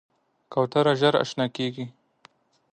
کوتره 0.51 0.93
ژر 0.99 1.15
اشنا 1.23 1.45
کېږي. 1.55 1.85